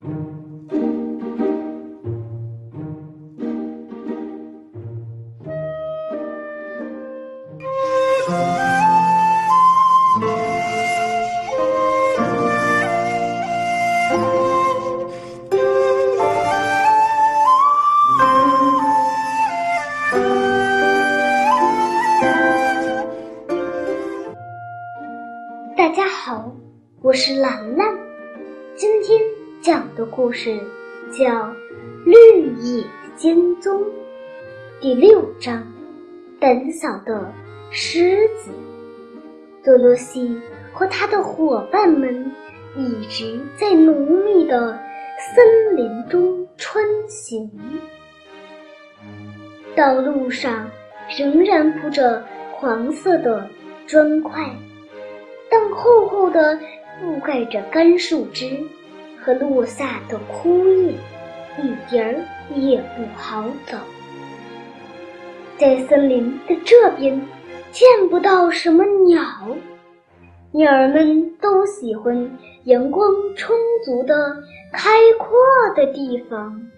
[0.00, 0.08] 大
[25.90, 26.50] 家好，
[27.02, 27.98] 我是兰兰。
[28.76, 29.20] 今天
[29.62, 30.58] 讲的故事
[31.12, 31.24] 叫
[32.06, 32.82] 《绿野
[33.14, 33.78] 仙踪》
[34.80, 35.62] 第六章：
[36.40, 37.30] 胆小的
[37.70, 38.50] 狮子。
[39.62, 40.40] 多罗西
[40.72, 42.32] 和他的伙伴们
[42.74, 44.78] 一直在浓密的
[45.34, 47.50] 森林中穿行，
[49.76, 50.70] 道路上
[51.18, 53.46] 仍然铺着黄色的
[53.86, 54.42] 砖块。
[55.50, 56.58] 但厚厚的
[57.02, 58.58] 覆盖着干树枝
[59.22, 60.94] 和落下的枯叶，
[61.58, 62.24] 一点儿
[62.54, 63.76] 也不好走。
[65.58, 67.20] 在森林的这边，
[67.70, 69.22] 见不到什么鸟，
[70.52, 72.30] 鸟儿们都喜欢
[72.64, 73.54] 阳光充
[73.84, 74.36] 足的
[74.72, 75.36] 开阔
[75.76, 76.70] 的地方。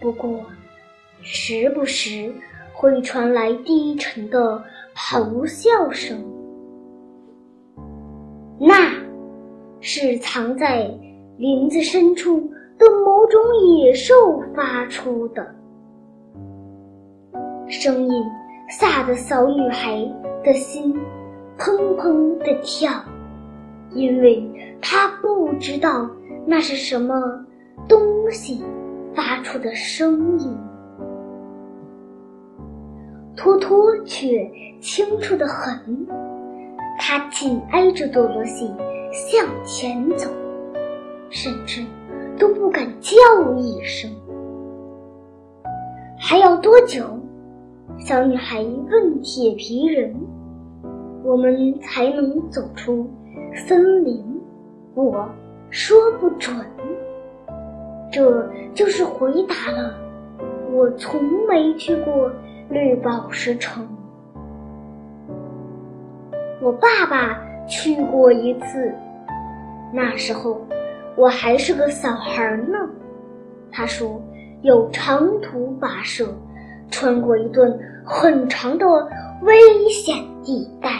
[0.00, 0.44] 不过，
[1.22, 2.32] 时不时
[2.72, 4.62] 会传来低沉的
[4.94, 6.33] 咆哮声。
[9.96, 10.90] 是藏在
[11.38, 12.40] 林子深处
[12.76, 13.40] 的某种
[13.78, 15.54] 野兽发出的
[17.68, 18.24] 声音，
[18.68, 20.04] 吓得小女孩
[20.42, 20.92] 的心
[21.56, 22.90] 砰砰的跳，
[23.92, 24.44] 因为
[24.82, 26.10] 她不知道
[26.44, 27.14] 那是什么
[27.88, 28.64] 东西
[29.14, 30.58] 发出的声音。
[33.36, 36.04] 托托却清楚的很。
[36.98, 38.72] 他紧挨着多罗西
[39.14, 40.28] 向前走，
[41.30, 41.84] 甚至
[42.36, 43.14] 都不敢叫
[43.56, 44.10] 一声。
[46.18, 47.04] 还要多久？
[47.96, 50.12] 小女孩问铁皮人
[51.22, 53.08] ：“我们才能走出
[53.54, 54.20] 森林？”
[54.94, 55.28] 我
[55.70, 56.52] 说不准。
[58.10, 59.94] 这就是回答了。
[60.72, 62.32] 我从没去过
[62.68, 63.86] 绿宝石城。
[66.60, 68.92] 我爸爸去过一次，
[69.94, 70.60] 那时候
[71.16, 72.76] 我还是个小孩呢。
[73.70, 74.20] 他说
[74.62, 76.26] 有长途跋涉，
[76.90, 77.72] 穿过一段
[78.04, 78.86] 很长的
[79.42, 79.54] 危
[79.88, 80.90] 险地带，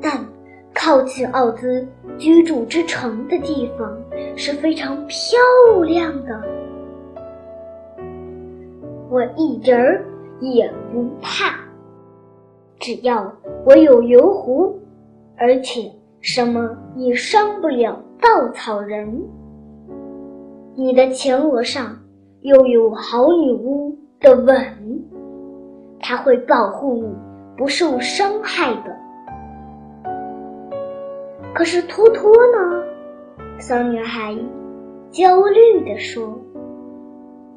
[0.00, 0.24] 但
[0.72, 1.84] 靠近奥兹
[2.18, 3.98] 居住之城的地方
[4.36, 5.38] 是非常漂
[5.82, 6.40] 亮的。
[9.10, 10.04] 我一点儿
[10.40, 11.58] 也不怕。
[12.78, 13.32] 只要
[13.64, 14.78] 我有油壶，
[15.36, 15.90] 而且
[16.20, 19.22] 什么也伤不了稻草人。
[20.74, 21.96] 你的前额上
[22.40, 24.56] 又有好女巫的吻，
[26.00, 27.08] 它会保护你
[27.56, 28.96] 不受伤害的。
[31.54, 32.84] 可是托托呢？
[33.58, 34.36] 小女孩
[35.10, 36.38] 焦虑地说：“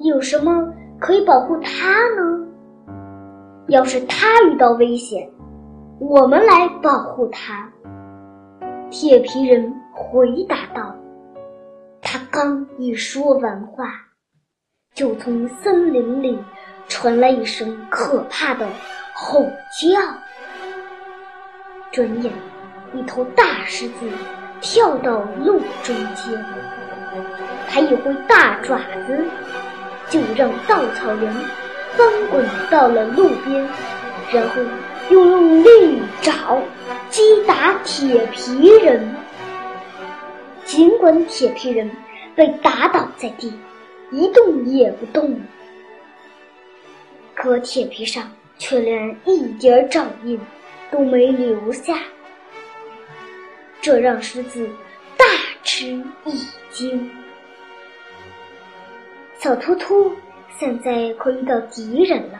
[0.01, 0.67] 有什么
[0.99, 2.47] 可以保护他呢？”
[3.69, 5.29] 要是他遇到危险，
[5.99, 7.69] 我们来保护他。”
[8.91, 10.93] 铁皮人回答道。
[12.01, 13.89] 他刚一说完话，
[14.93, 16.37] 就从森林里
[16.89, 18.67] 传来一声可怕的
[19.13, 19.45] 吼
[19.79, 19.97] 叫。
[21.93, 22.33] 转眼，
[22.93, 24.09] 一头大狮子
[24.59, 26.45] 跳到路中间，
[27.69, 29.25] 它一挥大爪子，
[30.09, 31.33] 就让稻草人。
[31.95, 33.67] 翻滚到了路边，
[34.33, 34.61] 然后
[35.09, 36.61] 又用利爪
[37.11, 39.15] 击打铁皮人。
[40.65, 41.91] 尽管铁皮人
[42.35, 43.53] 被打倒在地，
[44.11, 45.39] 一动也不动，
[47.35, 50.39] 可铁皮上却连一点爪印
[50.89, 51.99] 都没留下，
[53.81, 54.69] 这让狮子
[55.17, 55.25] 大
[55.63, 57.11] 吃一惊。
[59.37, 60.11] 小秃秃。
[60.57, 62.39] 现在可遇到敌人了，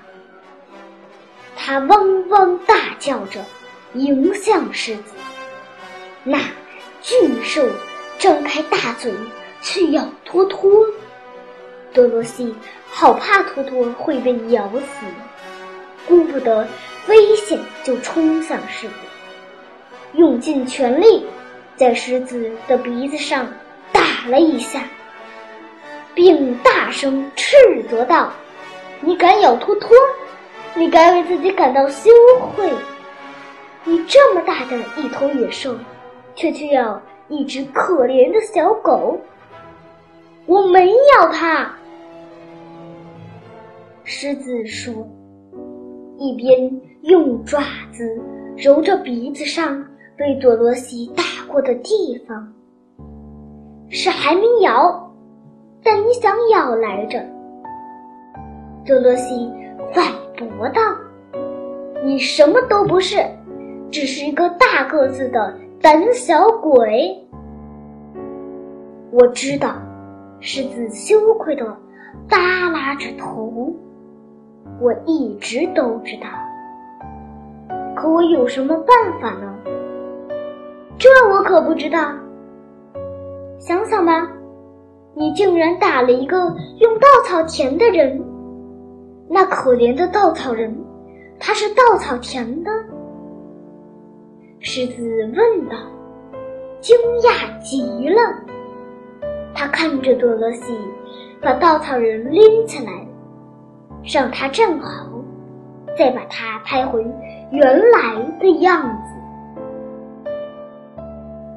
[1.55, 3.43] 他汪汪大叫着
[3.93, 5.13] 迎向狮子。
[6.23, 6.39] 那
[7.01, 7.67] 巨兽
[8.17, 9.13] 张开大嘴
[9.61, 10.85] 去咬托托，
[11.93, 12.53] 多罗西
[12.89, 15.05] 好怕托托会被咬死，
[16.07, 16.67] 顾不得
[17.07, 18.93] 危险就冲向狮子，
[20.13, 21.25] 用尽全力
[21.75, 23.47] 在狮子的鼻子上
[23.91, 24.83] 打了一下。
[26.13, 27.55] 并大声斥
[27.89, 28.33] 责道
[28.99, 29.95] ：“你敢咬托托？
[30.75, 32.11] 你该为自己感到羞
[32.53, 32.69] 愧！
[33.83, 35.75] 你这么大的一头野兽，
[36.35, 39.19] 却却要一只可怜的小狗。
[40.45, 41.71] 我没咬它。
[44.03, 44.93] 狮子说，
[46.17, 47.59] 一边用爪
[47.91, 48.21] 子
[48.57, 49.83] 揉着鼻子上
[50.17, 52.53] 被多罗西打过的地方。
[53.89, 55.11] 是还没咬，
[55.83, 57.19] 但你想咬来着。
[58.85, 59.51] 多罗西
[59.93, 60.05] 反
[60.37, 60.81] 驳道
[62.03, 63.17] ：“你什么都不是，
[63.91, 67.15] 只是一个大个子的胆小鬼。”
[69.11, 69.75] 我知道，
[70.39, 71.65] 狮子羞愧的
[72.27, 72.37] 耷
[72.71, 73.71] 拉着头。
[74.79, 76.27] 我一直都知道，
[77.95, 79.53] 可我有什么办法呢？
[80.97, 82.13] 这我可不知道。
[83.59, 84.31] 想想吧，
[85.13, 86.37] 你竟然打了一个
[86.79, 88.19] 用稻草填的人，
[89.29, 90.75] 那可怜的稻草人，
[91.39, 92.71] 他是稻草填的？
[94.63, 95.01] 狮子
[95.35, 95.75] 问道，
[96.81, 98.21] 惊讶极了。
[99.55, 100.77] 他看着多罗西，
[101.41, 102.91] 把稻草人拎起来，
[104.03, 105.07] 让他站好，
[105.97, 107.03] 再把它拍回
[107.51, 110.31] 原来的样子。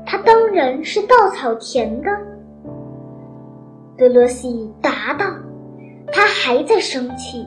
[0.07, 2.11] 他当然是稻草填的，
[3.99, 5.27] 德罗西答道
[6.11, 7.47] ：“他还在生气，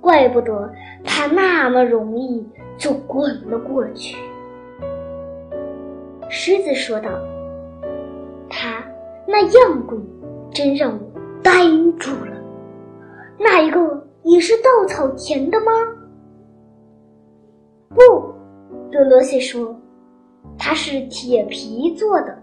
[0.00, 0.72] 怪不得
[1.04, 4.16] 他那么容易就滚了过去。”
[6.28, 7.10] 狮子说道
[8.48, 8.84] ：“他
[9.26, 10.00] 那样滚，
[10.52, 11.52] 真让我呆
[11.98, 12.36] 住了。
[13.38, 15.72] 那一个也是稻草填的吗？”
[17.90, 18.00] 不，
[18.90, 19.76] 多罗西说。
[20.56, 22.38] 它是铁皮做的，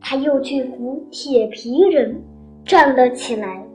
[0.00, 2.18] 他又去扶铁皮人
[2.64, 3.66] 站了起来。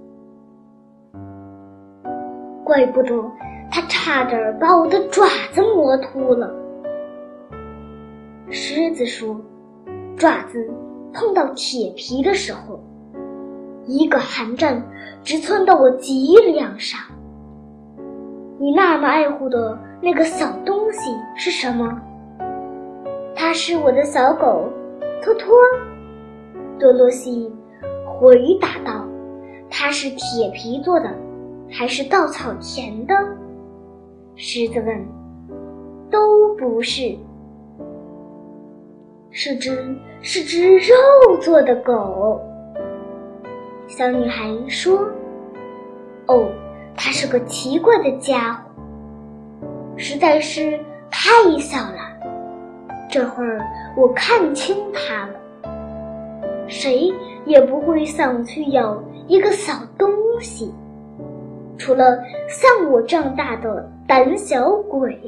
[2.74, 3.14] 怪不得
[3.70, 6.52] 他差点把我的爪子磨秃了。
[8.50, 9.40] 狮子说
[10.18, 10.74] ：“爪子
[11.14, 12.80] 碰到铁皮的时候，
[13.86, 14.84] 一个寒战
[15.22, 17.00] 直窜到我脊梁上。
[18.58, 22.02] 你那么爱护的那个小东西是什么？”
[23.38, 24.68] 它是我的小狗，
[25.22, 25.54] 托托。
[26.80, 27.54] 多罗西
[28.04, 29.06] 回答道
[29.70, 31.12] ：“它是铁皮做的，
[31.74, 33.14] 还是稻草填的？”
[34.36, 35.08] 狮子问
[36.10, 37.18] ：“都不是，
[39.32, 40.96] 是只是只肉
[41.42, 42.40] 做的狗。”
[43.88, 45.08] 小女孩说
[46.28, 46.48] ：“哦，
[46.96, 49.68] 它是个奇怪的家伙，
[49.98, 50.80] 实在是
[51.12, 51.30] 太
[51.60, 52.12] 小了。”
[53.12, 53.62] 这会儿
[53.96, 55.34] 我看清他了，
[56.68, 57.14] 谁
[57.46, 60.10] 也不会想去咬一个小东
[60.42, 60.74] 西，
[61.78, 65.20] 除了像我这样大的胆小鬼。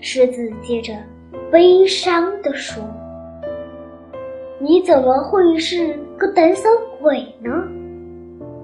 [0.00, 0.92] 狮子接着
[1.50, 2.82] 悲伤地说
[4.60, 6.68] ：“你怎么会是个胆小
[7.00, 7.50] 鬼呢？”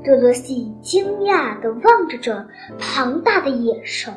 [0.04, 2.46] 多罗西惊讶地望着这
[2.78, 4.12] 庞大的野兽。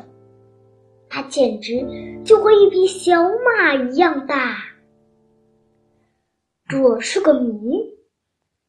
[1.08, 1.82] 它简直
[2.22, 4.56] 就和一匹小马一样大。
[6.68, 7.82] 这是个谜，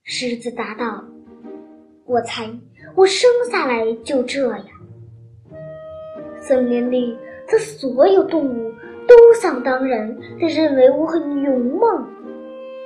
[0.04, 1.04] 狮子答道
[2.10, 2.50] ：“我猜
[2.96, 4.66] 我生下来就这样。
[6.42, 7.16] 森林里
[7.48, 8.74] 的所有动物
[9.08, 12.08] 都想当然的认为我很勇猛，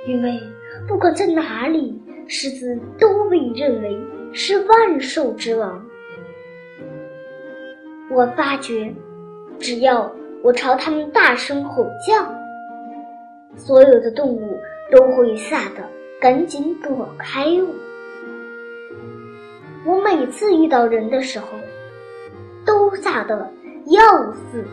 [0.06, 0.38] 因为
[0.86, 3.98] 不管在哪里，狮子都被认为
[4.34, 5.82] 是万兽之王。
[8.10, 8.92] 我发觉。”
[9.60, 10.12] 只要
[10.42, 12.28] 我朝他们大声吼叫，
[13.56, 14.58] 所有的动物
[14.90, 15.88] 都会吓得
[16.20, 17.93] 赶紧躲开我。
[19.84, 21.46] 我每次遇到人的时候，
[22.64, 23.50] 都吓得
[23.86, 24.64] 要死，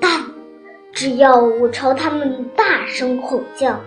[0.00, 0.24] 但
[0.92, 3.78] 只要我朝他们大声吼叫，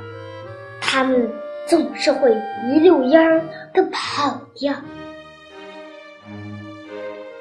[0.80, 1.30] 他们
[1.68, 2.32] 总是会
[2.68, 3.42] 一溜烟儿
[3.74, 4.74] 的跑掉。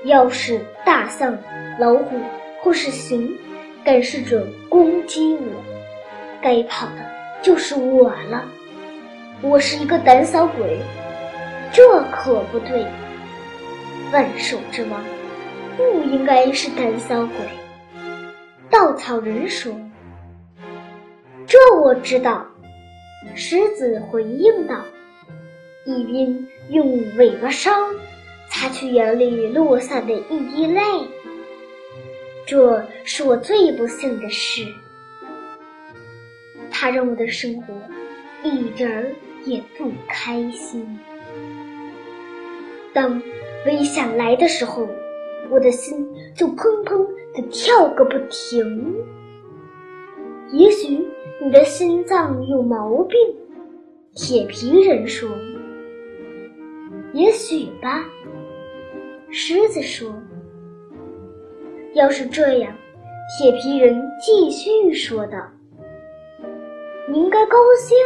[0.04, 1.36] 要是大象。
[1.78, 2.18] 老虎
[2.60, 3.30] 或是熊，
[3.84, 5.62] 敢试着攻击我，
[6.42, 7.08] 该跑的
[7.40, 8.44] 就是我了。
[9.42, 10.80] 我是一个胆小鬼，
[11.72, 12.86] 这可不对。
[14.12, 15.04] 万兽之王
[15.76, 17.36] 不应该是胆小鬼。
[18.70, 19.74] 稻草人说
[21.46, 22.46] ：“这我知道。”
[23.34, 24.82] 狮子回应道，
[25.84, 27.70] 一边用尾巴梢
[28.48, 30.80] 擦去眼里落下的一滴泪。
[32.46, 34.66] 这是我最不幸的事，
[36.70, 37.74] 它让我的生活
[38.42, 39.12] 一点儿
[39.44, 40.98] 也不开心。
[42.98, 43.22] 当
[43.64, 44.84] 危险来的时候，
[45.50, 48.96] 我的心就砰砰的跳个不停。
[50.50, 51.06] 也许
[51.40, 53.16] 你的心脏有毛病。”
[54.16, 55.30] 铁皮人说
[57.14, 58.04] ：“也许吧。”
[59.30, 60.12] 狮子说
[61.94, 62.72] ：“要是这样。”
[63.38, 65.38] 铁皮人继续说道
[67.08, 67.96] ：“你应该高兴，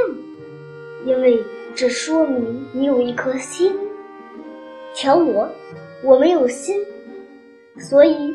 [1.07, 1.43] 因为
[1.75, 3.73] 这说明你有一颗心。
[4.95, 5.49] 瞧我，
[6.03, 6.77] 我没有心，
[7.79, 8.35] 所以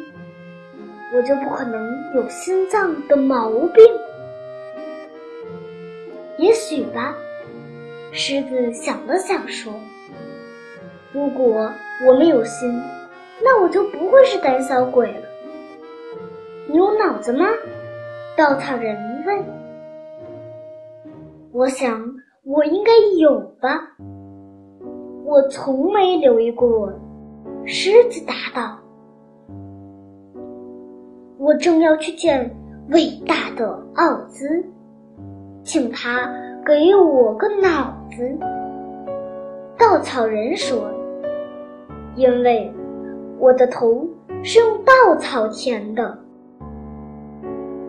[1.15, 3.85] 我就不可能有心脏的毛病。
[6.37, 7.15] 也许吧。”
[8.13, 9.71] 狮子想了想说
[11.13, 11.71] ：“如果
[12.07, 12.81] 我没有心，
[13.43, 15.27] 那我就不会是胆小鬼了。”
[16.67, 17.45] 你有脑子吗？
[18.35, 19.45] 稻草人问。
[21.51, 22.01] 我想
[22.43, 23.95] 我应该有吧。
[25.27, 26.89] 我从没留意过。
[27.65, 28.77] 狮子答道。
[31.37, 32.49] 我正要去见
[32.91, 34.63] 伟大的奥兹，
[35.63, 36.33] 请他
[36.65, 38.39] 给我个脑子。
[39.77, 40.89] 稻草人说
[42.15, 42.71] ：“因为
[43.37, 44.07] 我的头
[44.43, 46.17] 是用稻草填的。”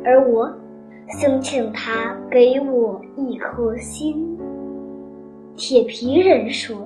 [0.05, 0.53] 而我
[1.07, 4.37] 想请他给我一颗心。
[5.55, 6.77] 铁皮人说：“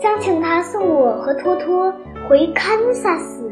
[0.00, 1.92] 想请他送我和托托
[2.28, 3.50] 回堪萨斯。”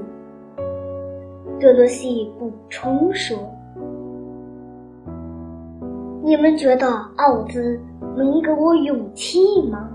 [1.61, 3.39] 多罗西补充说
[6.25, 7.81] ：“你们觉得奥兹
[8.17, 9.39] 能给我勇气
[9.71, 9.89] 吗？”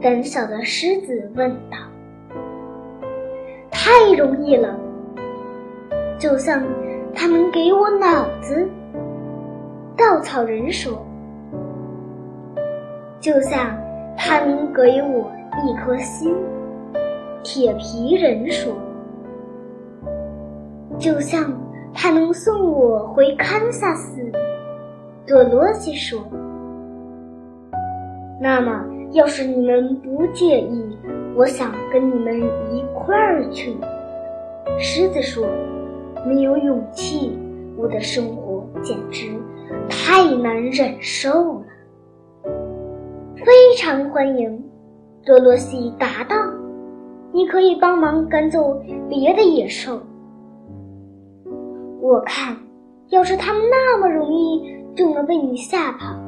[0.00, 1.76] 胆小的狮子问道。
[3.70, 4.78] “太容易了。”
[6.18, 6.62] 就像
[7.14, 8.68] 他能给我脑子，
[9.96, 10.92] 稻草人说；
[13.20, 13.76] 就像
[14.16, 15.30] 他能给我
[15.66, 16.34] 一颗心，
[17.42, 18.72] 铁皮人说；
[20.98, 21.52] 就像
[21.92, 24.20] 他能送我回堪萨斯，
[25.26, 26.20] 多罗西说。
[28.40, 30.96] 那么，要是你们不介意，
[31.34, 32.40] 我想跟你们
[32.72, 33.76] 一块儿去。
[34.78, 35.46] 狮子说。
[36.26, 37.38] 没有勇气，
[37.76, 39.28] 我的生活简直
[39.88, 41.62] 太难忍受了。
[43.36, 44.62] 非常欢迎，
[45.28, 46.36] 多罗西答道
[47.32, 48.80] ：“你可以帮忙赶走
[49.10, 50.00] 别的野兽。
[52.00, 52.56] 我看，
[53.10, 56.18] 要是他们那么容易就能被你吓跑，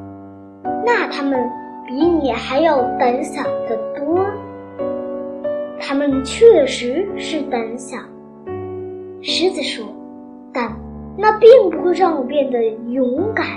[0.85, 1.49] 那他们
[1.87, 4.23] 比你还要胆小得多。
[5.79, 7.97] 他们确实是胆小。”
[9.23, 9.83] 狮子说
[10.53, 10.71] ：“但
[11.17, 13.47] 那并不会让我变得勇敢。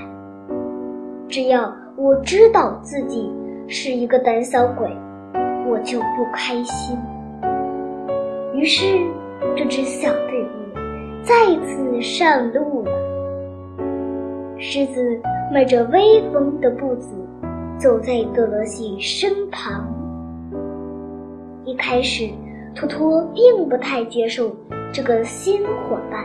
[1.29, 3.31] 只要我知道自己
[3.69, 4.89] 是一个胆小鬼，
[5.67, 6.99] 我就不开心。”
[8.55, 8.99] 于是，
[9.57, 10.49] 这支小队伍
[11.23, 11.35] 再
[11.67, 12.93] 次上路了。
[14.59, 15.21] 狮子
[15.53, 17.11] 迈着威风的步子
[17.79, 19.87] 走在多罗西身旁。
[21.65, 22.29] 一开始，
[22.75, 24.55] 托托并不太接受。
[24.93, 26.25] 这个新伙伴，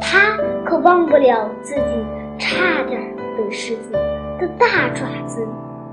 [0.00, 2.04] 他可忘不了自己
[2.36, 3.00] 差点
[3.36, 3.92] 被狮子
[4.40, 5.46] 的大爪子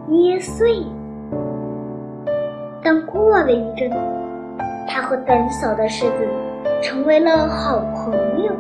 [0.08, 0.84] 捏碎。
[2.84, 3.90] 但过了一阵，
[4.88, 6.28] 他和胆小的狮子
[6.82, 8.52] 成为了好朋友。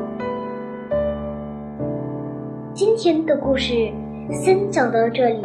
[2.73, 3.73] 今天的故事
[4.31, 5.41] 先讲到这里，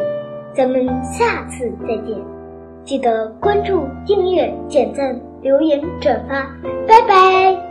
[0.53, 2.17] 咱们下次再见。
[2.83, 6.47] 记得关注、订阅、点赞、留言、转发。
[6.87, 7.66] 拜拜。